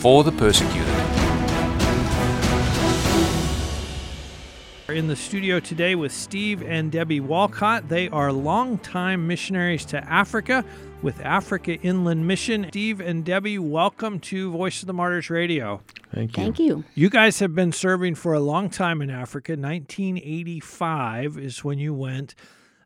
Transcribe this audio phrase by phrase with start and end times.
[0.00, 0.88] for the persecuted.
[4.92, 7.88] We're in the studio today with Steve and Debbie Walcott.
[7.88, 10.64] They are longtime missionaries to Africa
[11.00, 12.66] with Africa Inland Mission.
[12.68, 15.80] Steve and Debbie, welcome to Voice of the Martyrs Radio.
[16.14, 16.42] Thank you.
[16.42, 16.84] Thank you.
[16.94, 19.52] You guys have been serving for a long time in Africa.
[19.52, 22.34] 1985 is when you went.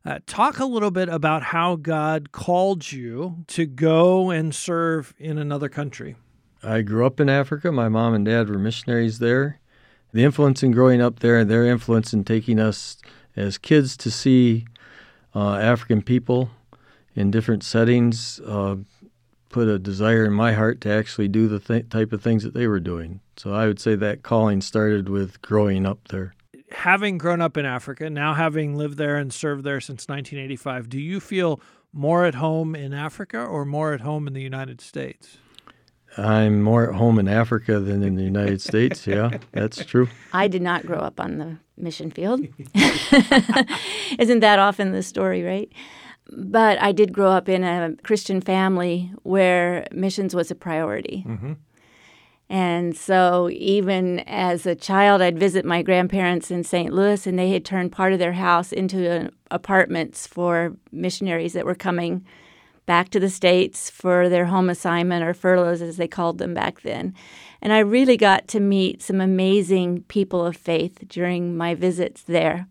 [0.05, 5.37] Uh, talk a little bit about how God called you to go and serve in
[5.37, 6.15] another country.
[6.67, 7.71] I grew up in Africa.
[7.71, 9.61] My mom and dad were missionaries there.
[10.11, 12.97] The influence in growing up there, and their influence in taking us
[13.37, 14.65] as kids to see
[15.33, 16.49] uh, African people
[17.15, 18.75] in different settings, uh,
[19.47, 22.53] put a desire in my heart to actually do the th- type of things that
[22.53, 23.21] they were doing.
[23.37, 26.35] So I would say that calling started with growing up there.
[26.71, 30.99] Having grown up in Africa, now having lived there and served there since 1985, do
[30.99, 31.61] you feel
[31.93, 35.37] more at home in Africa or more at home in the United States?
[36.17, 39.05] I'm more at home in Africa than in the United States.
[39.05, 40.09] Yeah, that's true.
[40.33, 42.41] I did not grow up on the mission field.
[44.19, 45.71] Isn't that often the story, right?
[46.31, 51.23] But I did grow up in a Christian family where missions was a priority.
[51.25, 51.53] Mm-hmm.
[52.49, 56.93] And so, even as a child, I'd visit my grandparents in St.
[56.93, 61.65] Louis, and they had turned part of their house into uh, apartments for missionaries that
[61.65, 62.25] were coming
[62.87, 66.81] back to the States for their home assignment or furloughs, as they called them back
[66.81, 67.13] then.
[67.61, 72.67] And I really got to meet some amazing people of faith during my visits there.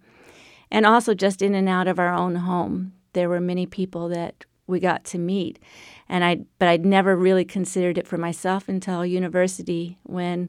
[0.73, 4.45] And also, just in and out of our own home, there were many people that
[4.67, 5.61] we got to meet.
[6.09, 10.49] And I, but I'd never really considered it for myself until university when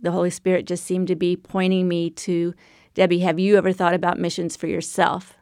[0.00, 2.54] the Holy Spirit just seemed to be pointing me to
[2.94, 5.36] Debbie, have you ever thought about missions for yourself?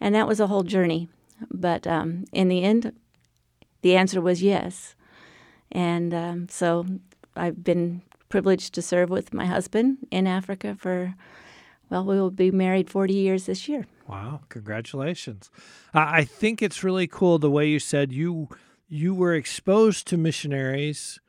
[0.00, 1.08] And that was a whole journey.
[1.50, 2.92] But um, in the end,
[3.84, 4.94] the answer was yes.
[5.70, 6.86] And um, so
[7.36, 8.00] I've been
[8.30, 11.14] privileged to serve with my husband in Africa for,
[11.90, 13.86] well, we will be married 40 years this year.
[14.08, 15.50] Wow, congratulations.
[15.92, 18.48] I think it's really cool the way you said you
[18.88, 21.20] you were exposed to missionaries,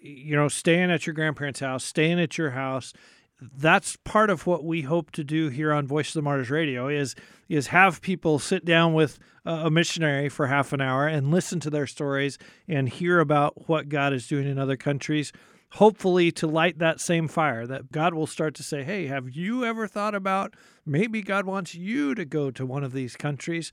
[0.00, 2.94] you know, staying at your grandparents' house, staying at your house.
[3.40, 6.88] That's part of what we hope to do here on Voice of the Martyrs Radio
[6.88, 7.14] is
[7.48, 11.70] is have people sit down with a missionary for half an hour and listen to
[11.70, 15.32] their stories and hear about what God is doing in other countries.
[15.74, 19.64] Hopefully, to light that same fire, that God will start to say, Hey, have you
[19.64, 23.72] ever thought about maybe God wants you to go to one of these countries?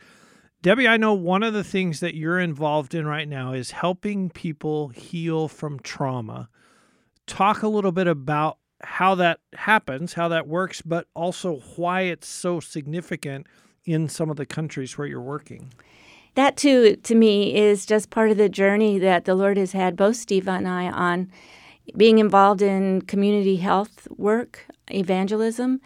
[0.61, 4.29] Debbie, I know one of the things that you're involved in right now is helping
[4.29, 6.49] people heal from trauma.
[7.27, 12.27] Talk a little bit about how that happens, how that works, but also why it's
[12.27, 13.47] so significant
[13.85, 15.73] in some of the countries where you're working.
[16.35, 19.95] That, too, to me, is just part of the journey that the Lord has had
[19.95, 21.31] both Steve and I on
[21.95, 25.81] being involved in community health work, evangelism.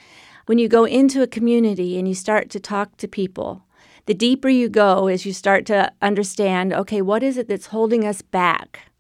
[0.47, 3.63] When you go into a community and you start to talk to people,
[4.08, 8.06] the deeper you go as you start to understand okay, what is it that's holding
[8.06, 8.91] us back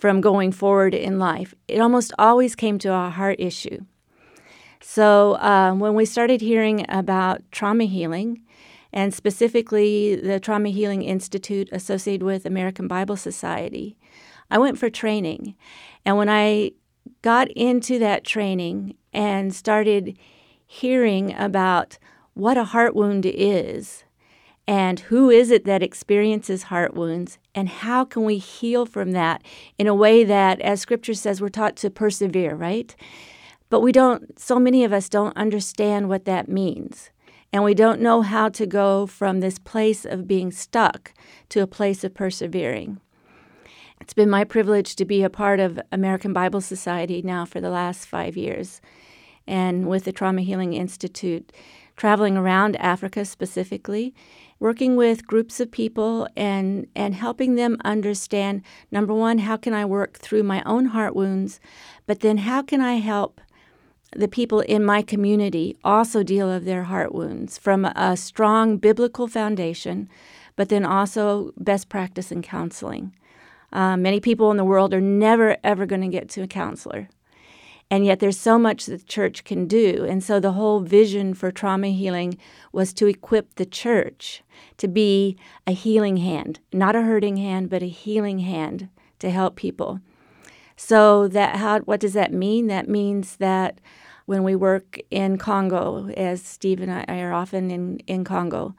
[0.00, 1.54] from going forward in life?
[1.68, 3.84] It almost always came to a heart issue.
[4.80, 8.42] So um, when we started hearing about trauma healing,
[8.92, 13.96] and specifically the Trauma Healing Institute associated with American Bible Society,
[14.50, 15.54] I went for training.
[16.04, 16.72] And when I
[17.22, 20.18] got into that training and started
[20.66, 21.98] hearing about
[22.34, 24.04] what a heart wound is
[24.70, 27.38] and who is it that experiences heart wounds?
[27.56, 29.42] And how can we heal from that
[29.78, 32.94] in a way that as scripture says we're taught to persevere right?
[33.68, 37.10] But we don't so many of us don't understand what that means.
[37.52, 41.14] And we don't know how to go from this place of being stuck
[41.48, 43.00] to a place of persevering.
[44.00, 47.70] It's been my privilege to be a part of American Bible Society now for the
[47.70, 48.80] last five years,
[49.48, 51.52] and with the Trauma Healing Institute,
[51.96, 54.14] traveling around Africa specifically,
[54.60, 59.84] working with groups of people and, and helping them understand number one, how can I
[59.86, 61.58] work through my own heart wounds,
[62.06, 63.40] but then how can I help
[64.14, 69.26] the people in my community also deal with their heart wounds from a strong biblical
[69.26, 70.08] foundation,
[70.56, 73.14] but then also best practice in counseling.
[73.72, 77.08] Uh, many people in the world are never, ever going to get to a counselor.
[77.90, 80.06] And yet, there's so much that the church can do.
[80.08, 82.38] And so, the whole vision for trauma healing
[82.72, 84.44] was to equip the church
[84.76, 88.88] to be a healing hand, not a hurting hand, but a healing hand
[89.18, 90.00] to help people.
[90.76, 92.68] So, that how, what does that mean?
[92.68, 93.80] That means that
[94.26, 98.76] when we work in Congo, as Steve and I are often in, in Congo,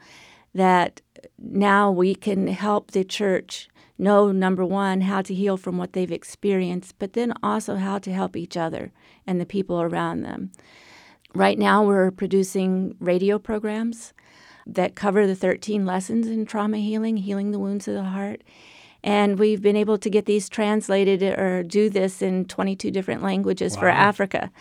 [0.54, 1.02] that
[1.38, 3.68] now we can help the church
[4.01, 8.12] know number one how to heal from what they've experienced but then also how to
[8.12, 8.92] help each other
[9.25, 10.51] and the people around them.
[11.33, 14.13] Right now we're producing radio programs
[14.68, 18.44] that cover the 13 lessons in trauma healing healing the wounds of the heart.
[19.03, 23.75] And we've been able to get these translated or do this in 22 different languages
[23.75, 23.81] wow.
[23.81, 24.51] for africa.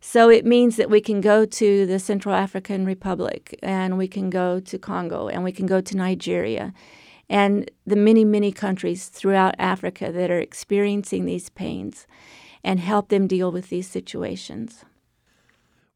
[0.00, 4.30] So it means that we can go to the Central African Republic and we can
[4.30, 6.72] go to Congo and we can go to Nigeria
[7.28, 12.06] and the many, many countries throughout Africa that are experiencing these pains
[12.62, 14.84] and help them deal with these situations.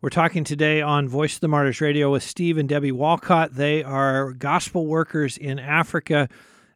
[0.03, 3.55] We're talking today on Voice of the Martyrs Radio with Steve and Debbie Walcott.
[3.55, 6.29] They are gospel workers in Africa.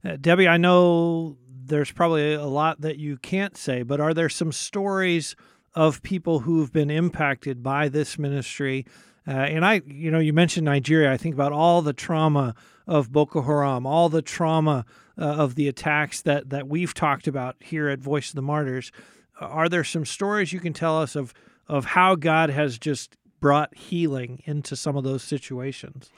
[0.05, 4.29] Uh, Debbie, I know there's probably a lot that you can't say, but are there
[4.29, 5.35] some stories?
[5.75, 8.87] of people who've been impacted by this ministry.
[9.27, 11.13] Uh, and I, you know, you mentioned Nigeria.
[11.13, 12.55] I think about all the trauma
[12.87, 14.85] of Boko Haram, all the trauma
[15.19, 18.93] uh, of the attacks that that we've talked about here at Voice of the Martyrs.
[19.41, 21.35] Are there some stories you can tell us of
[21.69, 26.11] of how God has just brought healing into some of those situations?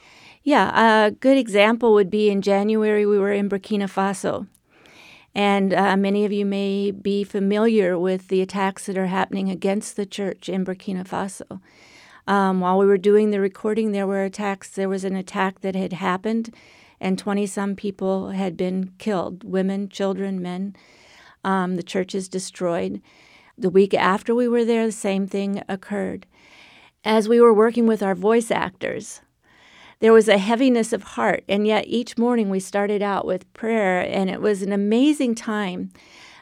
[0.43, 4.47] Yeah, a good example would be in January we were in Burkina Faso
[5.37, 9.95] and uh, many of you may be familiar with the attacks that are happening against
[9.95, 11.61] the church in Burkina Faso.
[12.27, 14.69] Um, while we were doing the recording, there were attacks.
[14.69, 16.53] There was an attack that had happened,
[16.99, 20.75] and 20 some people had been killed women, children, men.
[21.45, 23.01] Um, the church is destroyed.
[23.57, 26.25] The week after we were there, the same thing occurred.
[27.05, 29.21] As we were working with our voice actors,
[29.99, 31.43] there was a heaviness of heart.
[31.47, 35.91] And yet each morning we started out with prayer, and it was an amazing time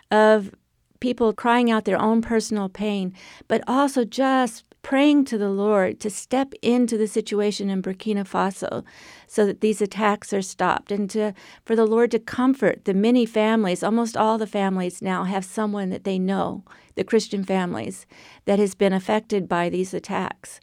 [0.10, 0.52] of
[1.00, 3.14] people crying out their own personal pain,
[3.48, 8.84] but also just praying to the Lord to step into the situation in Burkina Faso
[9.26, 11.34] so that these attacks are stopped and to
[11.66, 15.90] for the Lord to comfort the many families almost all the families now have someone
[15.90, 18.06] that they know the Christian families
[18.46, 20.60] that has been affected by these attacks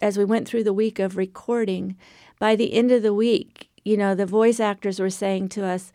[0.00, 1.96] as we went through the week of recording,
[2.38, 5.92] by the end of the week, you know, the voice actors were saying to us,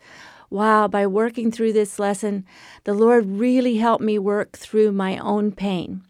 [0.48, 2.44] Wow, by working through this lesson,
[2.84, 6.02] the Lord really helped me work through my own pain.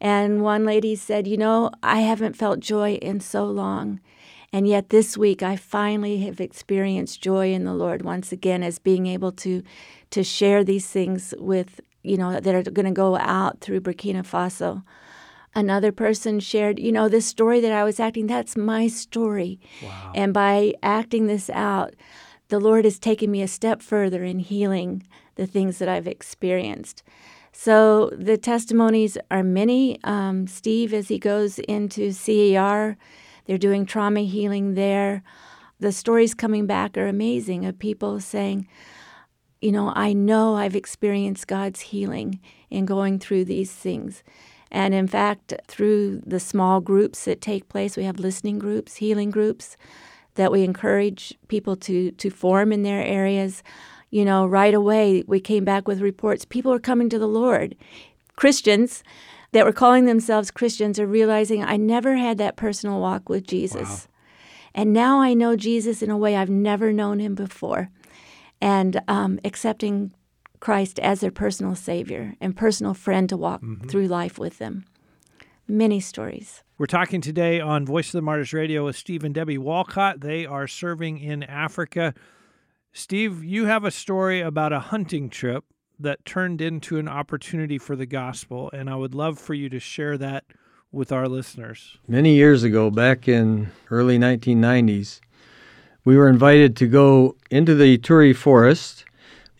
[0.00, 4.00] And one lady said, You know, I haven't felt joy in so long.
[4.52, 8.78] And yet this week I finally have experienced joy in the Lord once again as
[8.78, 9.62] being able to
[10.10, 14.22] to share these things with, you know, that are going to go out through Burkina
[14.26, 14.82] Faso.
[15.54, 19.60] Another person shared, you know, this story that I was acting, that's my story.
[19.82, 20.12] Wow.
[20.14, 21.94] And by acting this out,
[22.48, 25.04] the Lord has taken me a step further in healing
[25.36, 27.02] the things that I've experienced.
[27.52, 29.98] So the testimonies are many.
[30.04, 32.96] Um, Steve, as he goes into CAR,
[33.46, 35.22] they're doing trauma healing there.
[35.80, 38.68] The stories coming back are amazing of people saying,
[39.60, 42.40] you know, I know I've experienced God's healing
[42.70, 44.22] in going through these things.
[44.70, 49.30] And in fact, through the small groups that take place, we have listening groups, healing
[49.30, 49.76] groups
[50.36, 53.62] that we encourage people to, to form in their areas.
[54.10, 57.76] You know, right away, we came back with reports people are coming to the Lord.
[58.36, 59.04] Christians
[59.52, 63.88] that were calling themselves Christians are realizing I never had that personal walk with Jesus.
[63.88, 63.98] Wow.
[64.74, 67.90] And now I know Jesus in a way I've never known him before.
[68.60, 70.12] And um, accepting
[70.60, 73.88] Christ as their personal Savior and personal friend to walk mm-hmm.
[73.88, 74.84] through life with them.
[75.66, 76.62] Many stories.
[76.78, 80.20] We're talking today on Voice of the Martyrs Radio with Steve and Debbie Walcott.
[80.20, 82.14] They are serving in Africa.
[82.92, 85.64] Steve, you have a story about a hunting trip
[85.98, 89.78] that turned into an opportunity for the gospel, and I would love for you to
[89.78, 90.44] share that
[90.90, 91.98] with our listeners.
[92.08, 95.20] Many years ago, back in early 1990s,
[96.04, 99.04] we were invited to go into the Ituri forest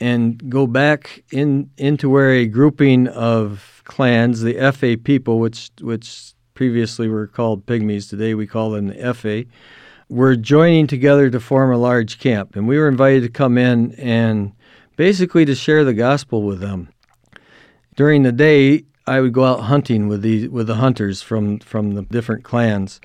[0.00, 6.32] and go back in into where a grouping of clans, the Fa people, which which
[6.54, 9.46] previously were called Pygmies, today we call them the Efe,
[10.11, 13.93] were joining together to form a large camp, and we were invited to come in
[13.93, 14.52] and
[14.97, 16.88] basically to share the gospel with them.
[17.95, 21.95] During the day, I would go out hunting with the with the hunters from from
[21.95, 23.00] the different clans.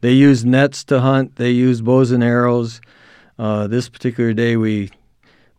[0.00, 1.36] They used nets to hunt.
[1.36, 2.80] They used bows and arrows.
[3.38, 4.90] Uh, this particular day, we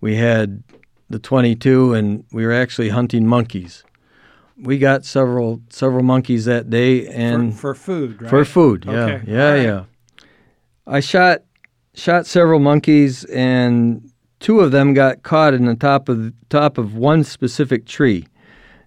[0.02, 0.64] we had
[1.10, 3.84] the 22, and we were actually hunting monkeys.
[4.62, 8.30] We got several several monkeys that day, and for, for food, right?
[8.30, 9.62] for food, yeah, Okay, yeah, right.
[9.64, 9.84] yeah.
[10.92, 11.44] I shot
[11.94, 16.96] shot several monkeys, and two of them got caught in the top of top of
[16.96, 18.28] one specific tree.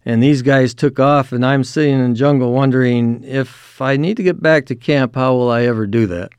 [0.04, 4.16] And these guys took off, and I'm sitting in the jungle wondering if I need
[4.16, 6.32] to get back to camp, how will I ever do that?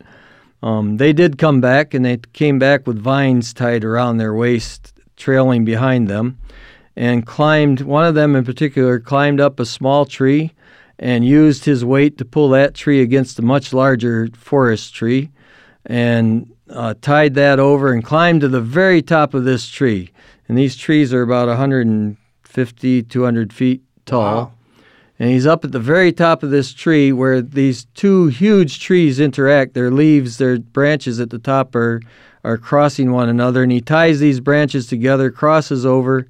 [0.61, 4.93] Um, they did come back, and they came back with vines tied around their waist,
[5.15, 6.37] trailing behind them,
[6.97, 7.79] and climbed.
[7.79, 10.51] One of them in particular climbed up a small tree
[10.99, 15.29] and used his weight to pull that tree against a much larger forest tree
[15.85, 20.11] and uh, tied that over and climbed to the very top of this tree.
[20.47, 24.35] And these trees are about 150, 200 feet tall.
[24.35, 24.51] Wow.
[25.19, 29.19] And he's up at the very top of this tree where these two huge trees
[29.19, 29.73] interact.
[29.73, 32.01] Their leaves, their branches at the top are,
[32.43, 33.63] are crossing one another.
[33.63, 36.27] And he ties these branches together, crosses over,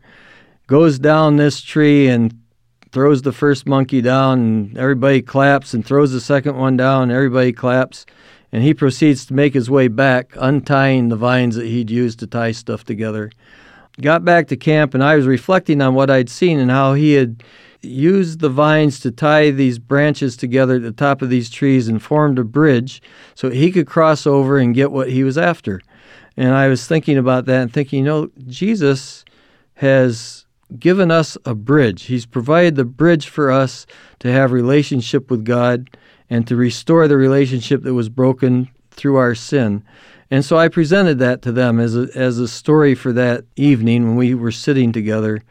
[0.68, 2.38] goes down this tree, and
[2.92, 4.40] throws the first monkey down.
[4.40, 7.04] And everybody claps, and throws the second one down.
[7.04, 8.06] And everybody claps.
[8.54, 12.28] And he proceeds to make his way back, untying the vines that he'd used to
[12.28, 13.32] tie stuff together.
[14.00, 17.14] Got back to camp, and I was reflecting on what I'd seen and how he
[17.14, 17.44] had
[17.82, 22.02] used the vines to tie these branches together at the top of these trees and
[22.02, 23.02] formed a bridge
[23.34, 25.82] so he could cross over and get what he was after.
[26.38, 29.26] And I was thinking about that and thinking, you know, Jesus
[29.76, 30.46] has
[30.80, 32.04] given us a bridge.
[32.04, 33.86] He's provided the bridge for us
[34.20, 35.90] to have relationship with God
[36.34, 39.84] and to restore the relationship that was broken through our sin.
[40.32, 44.08] And so I presented that to them as a, as a story for that evening
[44.08, 45.44] when we were sitting together.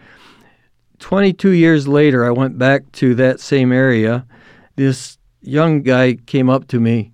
[0.98, 4.26] 22 years later, I went back to that same area.
[4.74, 7.12] This young guy came up to me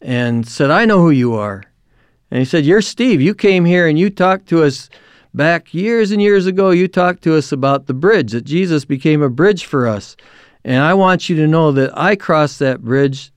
[0.00, 1.64] and said, I know who you are.
[2.30, 3.20] And he said, You're Steve.
[3.20, 4.88] You came here and you talked to us
[5.34, 6.70] back years and years ago.
[6.70, 10.16] You talked to us about the bridge, that Jesus became a bridge for us.
[10.64, 13.32] And I want you to know that I crossed that bridge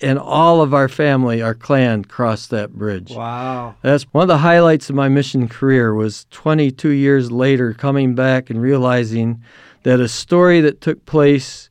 [0.00, 3.10] and all of our family, our clan, crossed that bridge.
[3.10, 3.74] Wow.
[3.82, 8.48] That's one of the highlights of my mission career was 22 years later coming back
[8.50, 9.42] and realizing
[9.82, 11.68] that a story that took place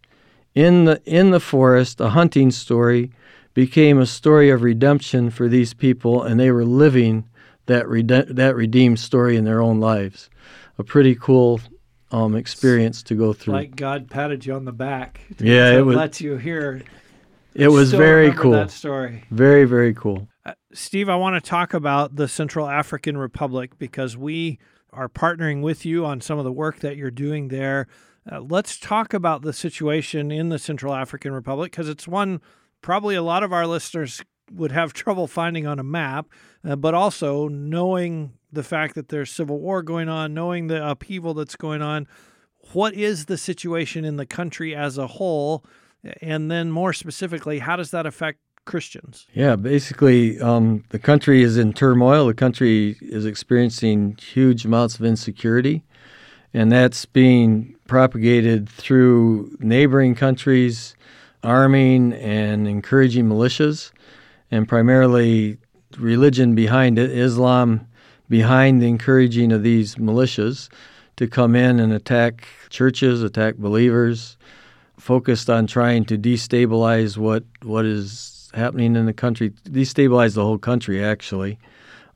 [0.53, 3.11] in the in the forest, a hunting story,
[3.53, 7.27] became a story of redemption for these people and they were living
[7.65, 10.29] that rede- that redeemed story in their own lives.
[10.77, 11.61] A pretty cool
[12.11, 13.53] um, experience to go through.
[13.53, 15.21] Like God patted you on the back.
[15.37, 16.81] To, Yeah, it was- let you hear.
[17.53, 18.51] it was Still very cool.
[18.51, 19.23] That story.
[19.31, 20.27] Very very cool.
[20.45, 24.59] Uh, Steve, I want to talk about the Central African Republic because we
[24.91, 27.87] are partnering with you on some of the work that you're doing there.
[28.31, 32.41] Uh, let's talk about the situation in the Central African Republic because it's one
[32.81, 36.27] probably a lot of our listeners would have trouble finding on a map,
[36.63, 41.33] uh, but also knowing the fact that there's civil war going on, knowing the upheaval
[41.33, 42.07] that's going on.
[42.73, 45.65] What is the situation in the country as a whole?
[46.21, 49.27] And then, more specifically, how does that affect Christians?
[49.33, 52.27] Yeah, basically, um, the country is in turmoil.
[52.27, 55.83] The country is experiencing huge amounts of insecurity,
[56.53, 60.95] and that's being propagated through neighboring countries
[61.43, 63.91] arming and encouraging militias,
[64.51, 65.57] and primarily
[65.97, 67.87] religion behind it, Islam
[68.29, 70.69] behind the encouraging of these militias
[71.17, 74.37] to come in and attack churches, attack believers,
[74.97, 80.57] focused on trying to destabilize what what is happening in the country, destabilize the whole
[80.57, 81.57] country actually.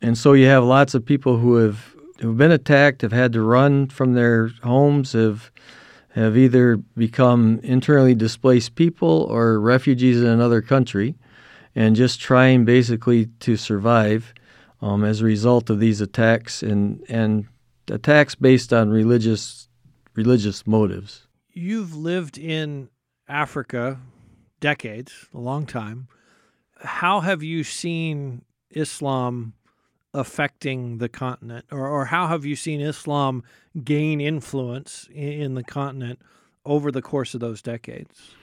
[0.01, 3.41] And so you have lots of people who have who've been attacked, have had to
[3.41, 5.51] run from their homes, have
[6.15, 11.15] have either become internally displaced people or refugees in another country,
[11.75, 14.33] and just trying basically to survive
[14.83, 17.45] um, as a result of these attacks and and
[17.89, 19.69] attacks based on religious
[20.13, 21.27] religious motives.
[21.53, 22.89] you've lived in
[23.27, 23.99] Africa
[24.59, 26.07] decades, a long time.
[26.79, 29.53] How have you seen Islam
[30.13, 33.43] affecting the continent, or, or how have you seen Islam
[33.83, 36.19] gain influence in, in the continent
[36.65, 38.35] over the course of those decades?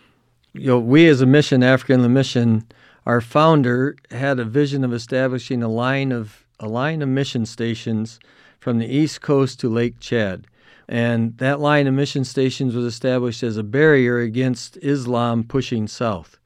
[0.52, 2.66] you know, we as a mission, African Inland Mission,
[3.06, 8.20] our founder had a vision of establishing a line of a line of mission stations
[8.58, 10.46] from the east coast to Lake Chad.
[10.86, 16.38] And that line of mission stations was established as a barrier against Islam pushing south.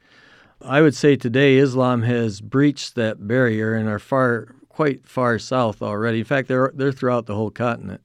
[0.63, 5.83] I would say today Islam has breached that barrier and are far quite far south
[5.83, 6.21] already.
[6.21, 8.03] In fact, they're they're throughout the whole continent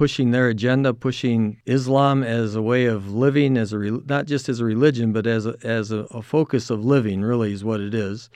[0.00, 4.48] pushing their agenda, pushing Islam as a way of living, as a re- not just
[4.48, 7.20] as a religion, but as a, as a, a focus of living.
[7.20, 8.30] Really, is what it is.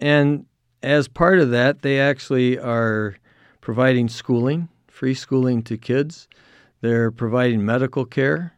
[0.00, 0.44] And
[0.82, 3.16] as part of that, they actually are
[3.62, 6.28] providing schooling free schooling to kids.
[6.82, 8.52] They're providing medical care,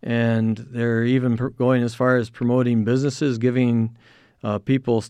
[0.00, 3.96] and they're even going as far as promoting businesses, giving
[4.44, 5.02] uh, people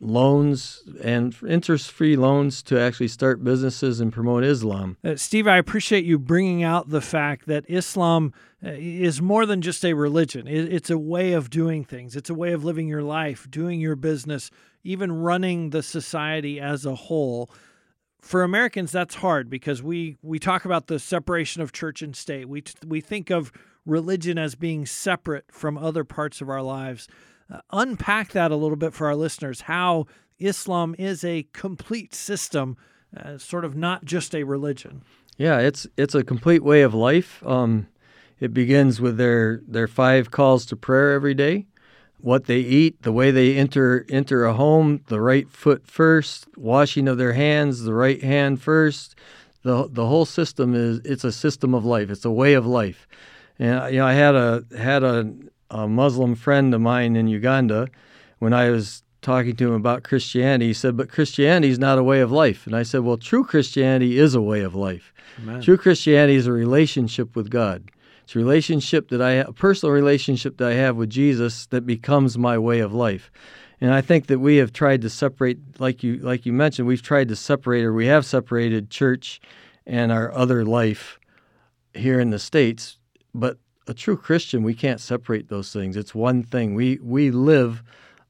[0.00, 4.96] loans and interest free loans to actually start businesses and promote Islam.
[5.02, 8.32] Uh, Steve, I appreciate you bringing out the fact that Islam
[8.64, 12.34] uh, is more than just a religion, it's a way of doing things, it's a
[12.34, 14.50] way of living your life, doing your business,
[14.84, 17.50] even running the society as a whole.
[18.20, 22.48] For Americans, that's hard because we, we talk about the separation of church and state.
[22.48, 23.52] We, we think of
[23.84, 27.08] religion as being separate from other parts of our lives.
[27.50, 30.06] Uh, unpack that a little bit for our listeners how
[30.38, 32.76] Islam is a complete system,
[33.16, 35.02] uh, sort of not just a religion.
[35.36, 37.46] Yeah, it's it's a complete way of life.
[37.46, 37.88] Um,
[38.40, 41.66] it begins with their their five calls to prayer every day,
[42.20, 47.08] what they eat, the way they enter enter a home, the right foot first, washing
[47.08, 49.14] of their hands, the right hand first.
[49.62, 52.10] The the whole system is it's a system of life.
[52.10, 53.06] It's a way of life.
[53.58, 55.32] And you know, I had a had a
[55.70, 57.88] a Muslim friend of mine in Uganda,
[58.38, 62.02] when I was talking to him about Christianity, he said, But Christianity is not a
[62.02, 62.66] way of life.
[62.66, 65.12] And I said, Well, true Christianity is a way of life.
[65.42, 65.60] Amen.
[65.60, 67.90] True Christianity is a relationship with God.
[68.22, 71.86] It's a relationship that I have, a personal relationship that I have with Jesus that
[71.86, 73.30] becomes my way of life.
[73.80, 77.02] And I think that we have tried to separate, like you like you mentioned, we've
[77.02, 79.40] tried to separate, or we have separated church
[79.86, 81.18] and our other life
[81.94, 82.98] here in the states.
[83.34, 85.96] But a true Christian, we can't separate those things.
[85.96, 86.74] It's one thing.
[86.74, 87.82] We we live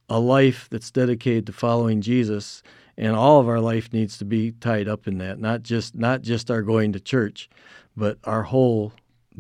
[0.09, 2.63] a life that's dedicated to following Jesus,
[2.97, 5.39] and all of our life needs to be tied up in that.
[5.39, 7.49] Not just not just our going to church,
[7.97, 8.93] but our whole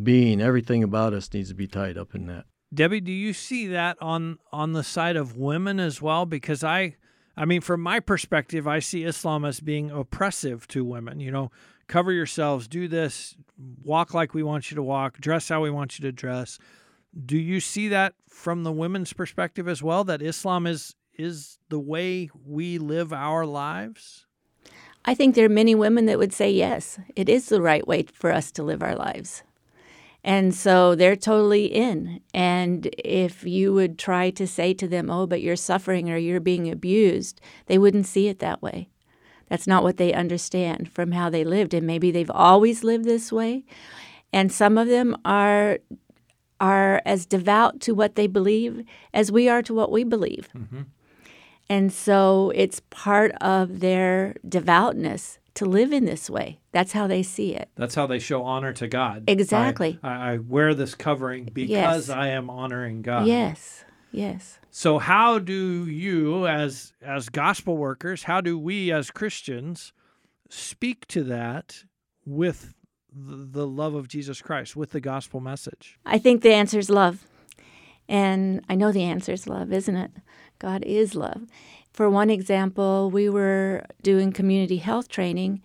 [0.02, 2.46] being, everything about us needs to be tied up in that.
[2.74, 6.26] Debbie, do you see that on on the side of women as well?
[6.26, 6.96] Because I
[7.36, 11.20] I mean, from my perspective, I see Islam as being oppressive to women.
[11.20, 11.50] You know,
[11.86, 13.36] cover yourselves, do this,
[13.82, 16.58] walk like we want you to walk, dress how we want you to dress.
[17.24, 21.78] Do you see that from the women's perspective as well that Islam is is the
[21.78, 24.26] way we live our lives?
[25.06, 28.02] I think there are many women that would say yes, it is the right way
[28.12, 29.42] for us to live our lives.
[30.22, 32.20] And so they're totally in.
[32.34, 36.40] And if you would try to say to them, oh, but you're suffering or you're
[36.40, 38.88] being abused, they wouldn't see it that way.
[39.48, 41.74] That's not what they understand from how they lived.
[41.74, 43.64] And maybe they've always lived this way.
[44.32, 45.78] And some of them are
[46.58, 48.82] are as devout to what they believe
[49.12, 50.48] as we are to what we believe.
[50.56, 50.82] Mm-hmm.
[51.68, 56.60] And so it's part of their devoutness to live in this way.
[56.72, 57.68] That's how they see it.
[57.76, 59.24] That's how they show honor to God.
[59.26, 59.98] Exactly.
[60.02, 62.10] I, I wear this covering because yes.
[62.10, 63.26] I am honoring God.
[63.26, 63.84] Yes.
[64.12, 64.58] Yes.
[64.78, 69.94] So how do you as as gospel workers, how do we as Christians
[70.50, 71.84] speak to that
[72.26, 72.74] with
[73.10, 75.98] the love of Jesus Christ, with the gospel message?
[76.04, 77.26] I think the answer is love.
[78.06, 80.10] And I know the answer is love, isn't it?
[80.58, 81.46] God is love.
[81.94, 85.62] For one example, we were doing community health training,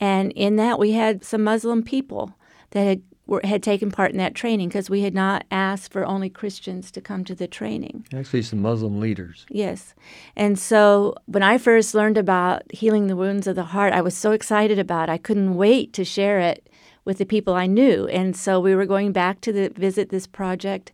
[0.00, 2.38] and in that we had some Muslim people
[2.70, 6.04] that had were, had taken part in that training because we had not asked for
[6.04, 8.06] only Christians to come to the training.
[8.12, 9.46] Actually, some Muslim leaders.
[9.50, 9.94] Yes.
[10.34, 14.16] And so when I first learned about healing the wounds of the heart, I was
[14.16, 15.12] so excited about it.
[15.12, 16.68] I couldn't wait to share it
[17.04, 18.06] with the people I knew.
[18.08, 20.92] And so we were going back to the, visit this project.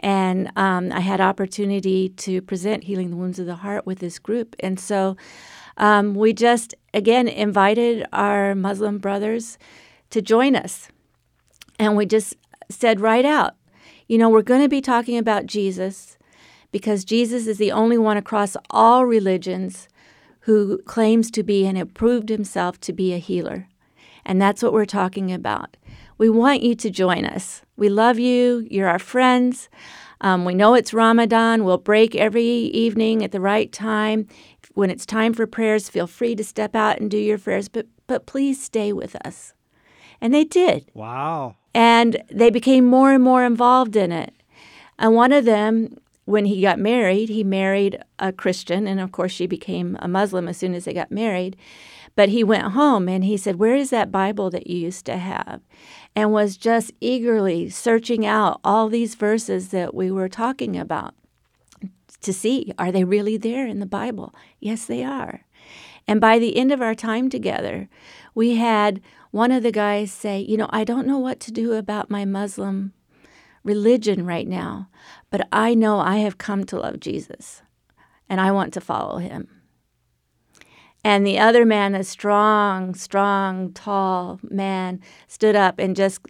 [0.00, 4.18] And um, I had opportunity to present healing the wounds of the heart with this
[4.18, 4.54] group.
[4.60, 5.16] And so
[5.76, 9.58] um, we just, again, invited our Muslim brothers
[10.10, 10.88] to join us
[11.84, 12.34] and we just
[12.70, 13.54] said right out,
[14.08, 16.16] you know, we're going to be talking about Jesus
[16.72, 19.88] because Jesus is the only one across all religions
[20.40, 23.68] who claims to be and have proved himself to be a healer.
[24.24, 25.76] And that's what we're talking about.
[26.18, 27.62] We want you to join us.
[27.76, 28.66] We love you.
[28.70, 29.68] You're our friends.
[30.20, 31.64] Um, we know it's Ramadan.
[31.64, 34.26] We'll break every evening at the right time.
[34.72, 37.86] When it's time for prayers, feel free to step out and do your prayers, but,
[38.06, 39.54] but please stay with us.
[40.24, 40.90] And they did.
[40.94, 41.56] Wow.
[41.74, 44.32] And they became more and more involved in it.
[44.98, 48.86] And one of them, when he got married, he married a Christian.
[48.86, 51.58] And of course, she became a Muslim as soon as they got married.
[52.16, 55.18] But he went home and he said, Where is that Bible that you used to
[55.18, 55.60] have?
[56.16, 61.14] And was just eagerly searching out all these verses that we were talking about
[62.22, 64.34] to see are they really there in the Bible?
[64.58, 65.44] Yes, they are.
[66.06, 67.88] And by the end of our time together,
[68.34, 71.72] we had one of the guys say, You know, I don't know what to do
[71.72, 72.92] about my Muslim
[73.62, 74.88] religion right now,
[75.30, 77.62] but I know I have come to love Jesus
[78.28, 79.48] and I want to follow him.
[81.02, 86.20] And the other man, a strong, strong, tall man, stood up and just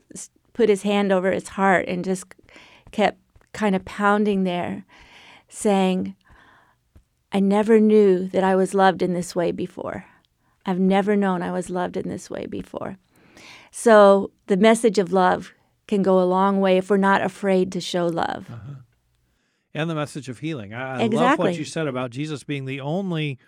[0.52, 2.26] put his hand over his heart and just
[2.90, 3.18] kept
[3.52, 4.84] kind of pounding there,
[5.48, 6.16] saying,
[7.30, 10.06] I never knew that I was loved in this way before.
[10.66, 12.96] I've never known I was loved in this way before.
[13.70, 15.52] So the message of love
[15.86, 18.46] can go a long way if we're not afraid to show love.
[18.50, 18.74] Uh-huh.
[19.74, 20.72] And the message of healing.
[20.72, 21.16] I, exactly.
[21.16, 23.38] love what you said about Jesus being the only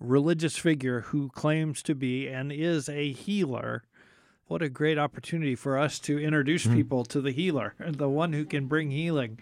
[0.00, 3.84] religious figure who claims to be and is a healer.
[4.46, 6.76] What a great opportunity for us to introduce mm-hmm.
[6.76, 9.38] people to the healer, the one who can bring healing.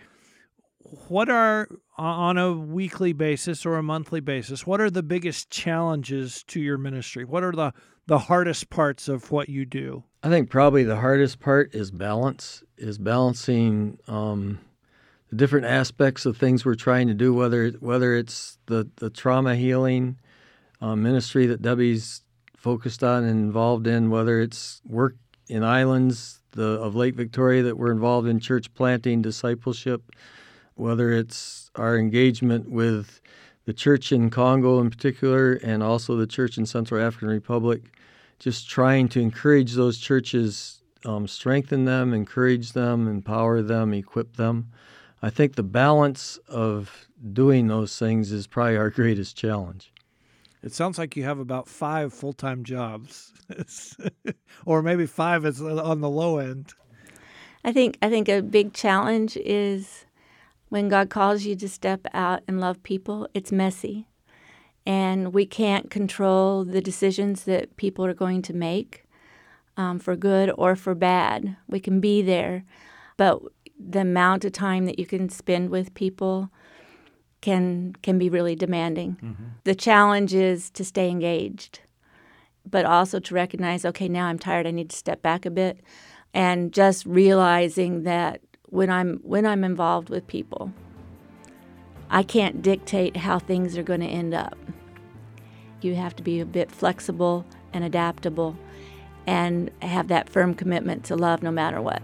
[1.09, 6.45] What are, on a weekly basis or a monthly basis, what are the biggest challenges
[6.45, 7.25] to your ministry?
[7.25, 7.73] What are the,
[8.07, 10.05] the hardest parts of what you do?
[10.23, 14.59] I think probably the hardest part is balance, is balancing um,
[15.31, 19.57] the different aspects of things we're trying to do, whether whether it's the, the trauma
[19.57, 20.19] healing,
[20.81, 22.23] uh, ministry that Debbie's
[22.57, 25.17] focused on and involved in, whether it's work
[25.49, 30.03] in islands the, of Lake Victoria that we're involved in church planting, discipleship,
[30.77, 33.21] whether it's our engagement with
[33.65, 37.83] the church in Congo in particular, and also the church in Central African Republic,
[38.39, 44.71] just trying to encourage those churches, um, strengthen them, encourage them, empower them, equip them.
[45.23, 49.91] I think the balance of doing those things is probably our greatest challenge.
[50.63, 53.33] It sounds like you have about five full time jobs,
[54.67, 56.73] or maybe five is on the low end.
[57.65, 60.05] I think I think a big challenge is
[60.75, 63.29] when God calls you to step out and love people.
[63.33, 64.09] It's messy,
[64.85, 69.07] and we can't control the decisions that people are going to make,
[69.77, 71.57] um, for good or for bad.
[71.69, 72.65] We can be there,
[73.17, 73.41] but
[73.79, 76.51] the amount of time that you can spend with people
[77.41, 79.17] can can be really demanding.
[79.23, 79.45] Mm-hmm.
[79.63, 81.83] The challenge is to stay engaged,
[82.69, 84.67] but also to recognize, okay, now I'm tired.
[84.67, 85.85] I need to step back a bit,
[86.33, 88.41] and just realizing that
[88.75, 90.73] when I'm when I'm involved with people,
[92.11, 94.59] I can't dictate how things are going to end up.
[95.81, 98.57] You have to be a bit flexible and adaptable,
[99.29, 102.03] and have that firm commitment to love no matter what.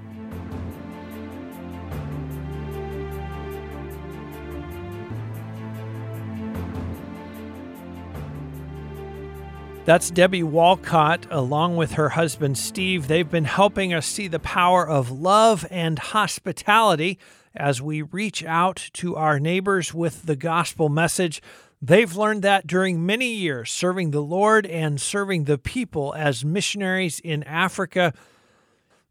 [9.91, 13.09] That's Debbie Walcott, along with her husband Steve.
[13.09, 17.19] They've been helping us see the power of love and hospitality
[17.57, 21.43] as we reach out to our neighbors with the gospel message.
[21.83, 27.19] They've learned that during many years serving the Lord and serving the people as missionaries
[27.19, 28.15] in Africa.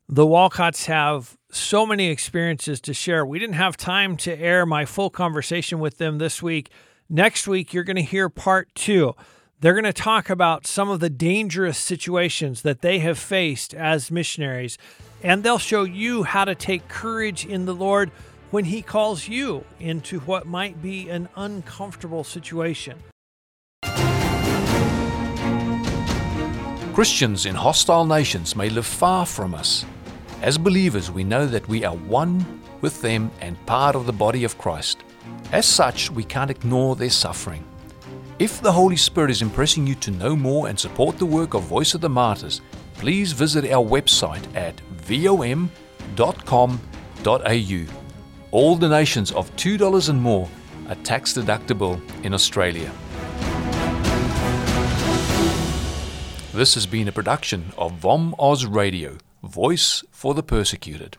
[0.07, 3.25] The Walcotts have so many experiences to share.
[3.25, 6.71] We didn't have time to air my full conversation with them this week.
[7.09, 9.13] Next week, you're going to hear part two.
[9.61, 14.09] They're going to talk about some of the dangerous situations that they have faced as
[14.09, 14.77] missionaries,
[15.21, 18.09] and they'll show you how to take courage in the Lord
[18.51, 22.99] when He calls you into what might be an uncomfortable situation.
[26.93, 29.85] Christians in hostile nations may live far from us.
[30.41, 34.45] As believers, we know that we are one with them and part of the body
[34.45, 34.99] of Christ.
[35.51, 37.65] As such, we can't ignore their suffering.
[38.39, 41.63] If the Holy Spirit is impressing you to know more and support the work of
[41.63, 42.61] Voice of the Martyrs,
[42.93, 45.69] please visit our website at vom.com.au.
[48.51, 50.47] All donations of $2 and more
[50.87, 52.89] are tax deductible in Australia.
[56.53, 61.17] This has been a production of VOM Oz Radio, Voice for the Persecuted.